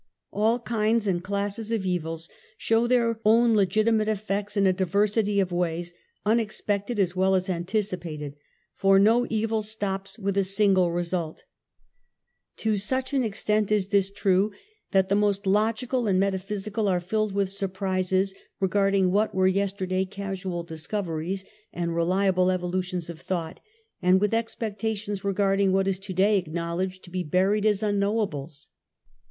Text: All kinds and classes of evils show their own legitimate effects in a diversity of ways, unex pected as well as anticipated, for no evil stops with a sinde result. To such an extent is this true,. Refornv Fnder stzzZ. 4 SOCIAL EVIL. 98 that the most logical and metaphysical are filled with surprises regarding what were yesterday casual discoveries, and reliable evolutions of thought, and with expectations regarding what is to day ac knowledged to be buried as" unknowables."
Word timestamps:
All 0.33 0.57
kinds 0.57 1.05
and 1.05 1.23
classes 1.23 1.71
of 1.71 1.85
evils 1.85 2.27
show 2.57 2.87
their 2.87 3.19
own 3.23 3.53
legitimate 3.53 4.07
effects 4.07 4.57
in 4.57 4.65
a 4.65 4.73
diversity 4.73 5.39
of 5.39 5.51
ways, 5.51 5.93
unex 6.25 6.59
pected 6.63 6.97
as 6.97 7.15
well 7.15 7.35
as 7.35 7.51
anticipated, 7.51 8.35
for 8.73 8.97
no 8.97 9.27
evil 9.29 9.61
stops 9.61 10.17
with 10.17 10.35
a 10.39 10.43
sinde 10.43 10.91
result. 10.91 11.43
To 12.57 12.77
such 12.77 13.13
an 13.13 13.21
extent 13.23 13.71
is 13.71 13.89
this 13.89 14.09
true,. 14.09 14.47
Refornv 14.47 14.47
Fnder 14.47 14.49
stzzZ. 14.49 14.49
4 14.49 14.53
SOCIAL 14.55 14.79
EVIL. 14.79 14.93
98 14.93 14.93
that 15.03 15.09
the 15.09 15.15
most 15.21 15.45
logical 15.45 16.07
and 16.07 16.19
metaphysical 16.19 16.87
are 16.87 16.99
filled 16.99 17.33
with 17.33 17.51
surprises 17.51 18.33
regarding 18.59 19.11
what 19.11 19.35
were 19.35 19.45
yesterday 19.47 20.03
casual 20.03 20.63
discoveries, 20.63 21.45
and 21.71 21.93
reliable 21.95 22.49
evolutions 22.49 23.07
of 23.07 23.21
thought, 23.21 23.59
and 24.01 24.19
with 24.19 24.33
expectations 24.33 25.23
regarding 25.23 25.71
what 25.71 25.87
is 25.87 25.99
to 25.99 26.11
day 26.13 26.37
ac 26.37 26.49
knowledged 26.49 27.03
to 27.03 27.11
be 27.11 27.21
buried 27.21 27.67
as" 27.67 27.81
unknowables." 27.83 28.69